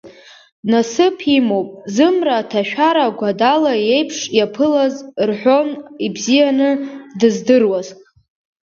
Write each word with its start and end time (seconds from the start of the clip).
Насыԥ 0.71 1.17
имоуп, 1.37 1.69
зымра 1.93 2.35
аҭашәара 2.39 3.15
Гәадала 3.17 3.73
иеиԥш 3.79 4.19
иаԥылаз, 4.37 4.95
рҳәон 5.27 5.69
ибзианы 6.05 6.69
дыздыруаз. 7.19 7.87